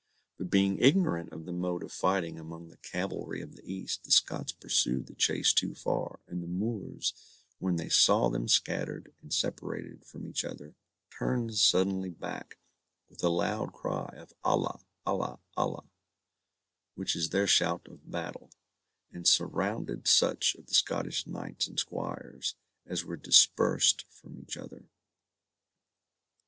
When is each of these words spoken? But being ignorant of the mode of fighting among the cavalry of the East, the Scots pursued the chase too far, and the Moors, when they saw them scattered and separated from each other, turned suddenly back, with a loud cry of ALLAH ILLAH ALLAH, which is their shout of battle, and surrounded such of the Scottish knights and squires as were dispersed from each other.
But 0.39 0.49
being 0.49 0.79
ignorant 0.79 1.31
of 1.31 1.45
the 1.45 1.53
mode 1.53 1.83
of 1.83 1.91
fighting 1.91 2.39
among 2.39 2.69
the 2.69 2.77
cavalry 2.77 3.39
of 3.43 3.55
the 3.55 3.71
East, 3.71 4.03
the 4.03 4.09
Scots 4.09 4.51
pursued 4.51 5.05
the 5.05 5.13
chase 5.13 5.53
too 5.53 5.75
far, 5.75 6.19
and 6.25 6.41
the 6.41 6.47
Moors, 6.47 7.13
when 7.59 7.75
they 7.75 7.87
saw 7.87 8.27
them 8.27 8.47
scattered 8.47 9.13
and 9.21 9.31
separated 9.31 10.03
from 10.03 10.25
each 10.25 10.43
other, 10.43 10.73
turned 11.15 11.53
suddenly 11.55 12.09
back, 12.09 12.57
with 13.11 13.23
a 13.23 13.29
loud 13.29 13.73
cry 13.73 14.11
of 14.17 14.33
ALLAH 14.43 14.81
ILLAH 15.05 15.37
ALLAH, 15.55 15.85
which 16.95 17.15
is 17.15 17.29
their 17.29 17.45
shout 17.45 17.87
of 17.87 18.09
battle, 18.09 18.49
and 19.11 19.27
surrounded 19.27 20.07
such 20.07 20.55
of 20.55 20.65
the 20.65 20.73
Scottish 20.73 21.27
knights 21.27 21.67
and 21.67 21.77
squires 21.79 22.55
as 22.87 23.05
were 23.05 23.17
dispersed 23.17 24.05
from 24.09 24.39
each 24.39 24.57
other. 24.57 24.85